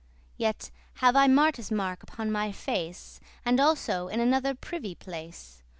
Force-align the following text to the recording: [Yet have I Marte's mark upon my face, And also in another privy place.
[Yet 0.35 0.71
have 0.95 1.15
I 1.15 1.27
Marte's 1.27 1.69
mark 1.69 2.01
upon 2.01 2.31
my 2.31 2.51
face, 2.51 3.19
And 3.45 3.59
also 3.59 4.07
in 4.07 4.19
another 4.19 4.55
privy 4.55 4.95
place. 4.95 5.61